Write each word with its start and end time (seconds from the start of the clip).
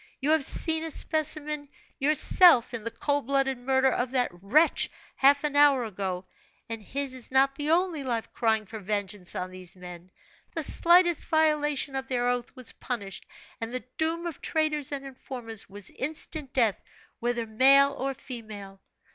You 0.19 0.31
have 0.31 0.43
seen 0.43 0.83
a 0.83 0.89
specimen 0.89 1.69
yourself, 1.99 2.73
in 2.73 2.83
the 2.83 2.89
cold 2.89 3.27
blooded 3.27 3.59
murder 3.59 3.91
of 3.91 4.09
that 4.09 4.31
wretch 4.33 4.89
half 5.17 5.43
an 5.43 5.55
hour 5.55 5.83
ago; 5.85 6.25
and 6.67 6.81
his 6.81 7.13
is 7.13 7.29
not 7.31 7.53
the 7.53 7.69
only 7.69 8.03
life 8.03 8.33
crying 8.33 8.65
for 8.65 8.79
vengeance 8.79 9.35
on 9.35 9.51
these 9.51 9.75
men. 9.75 10.09
The 10.55 10.63
slightest 10.63 11.25
violation 11.25 11.95
of 11.95 12.07
their 12.07 12.27
oath 12.27 12.55
was 12.55 12.71
punished, 12.71 13.27
and 13.61 13.71
the 13.71 13.83
doom 13.99 14.25
of 14.25 14.41
traitors 14.41 14.91
and 14.91 15.05
informers 15.05 15.69
was 15.69 15.91
instant 15.91 16.51
death, 16.51 16.81
whether 17.19 17.45
male 17.45 17.93
or 17.93 18.15
female. 18.15 18.81